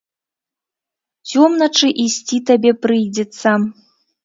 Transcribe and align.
Цёмначы 1.33 1.87
ісці 2.05 2.41
табе 2.53 2.71
прыйдзецца. 2.89 3.49